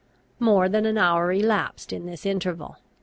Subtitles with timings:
[0.39, 2.77] More than an hour elapsed in this interval.